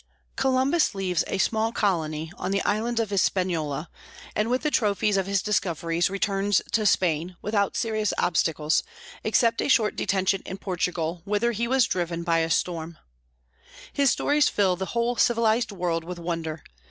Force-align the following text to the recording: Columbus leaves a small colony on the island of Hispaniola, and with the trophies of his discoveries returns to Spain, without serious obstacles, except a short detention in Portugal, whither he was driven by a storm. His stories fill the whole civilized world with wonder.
Columbus 0.35 0.95
leaves 0.95 1.23
a 1.27 1.37
small 1.37 1.71
colony 1.71 2.31
on 2.35 2.49
the 2.49 2.63
island 2.63 2.99
of 2.99 3.11
Hispaniola, 3.11 3.87
and 4.35 4.49
with 4.49 4.63
the 4.63 4.71
trophies 4.71 5.15
of 5.15 5.27
his 5.27 5.43
discoveries 5.43 6.09
returns 6.09 6.59
to 6.71 6.87
Spain, 6.87 7.35
without 7.43 7.77
serious 7.77 8.11
obstacles, 8.17 8.81
except 9.23 9.61
a 9.61 9.67
short 9.69 9.95
detention 9.95 10.41
in 10.43 10.57
Portugal, 10.57 11.21
whither 11.23 11.51
he 11.51 11.67
was 11.67 11.85
driven 11.85 12.23
by 12.23 12.39
a 12.39 12.49
storm. 12.49 12.97
His 13.93 14.09
stories 14.09 14.49
fill 14.49 14.75
the 14.75 14.87
whole 14.97 15.17
civilized 15.17 15.71
world 15.71 16.03
with 16.03 16.17
wonder. 16.17 16.63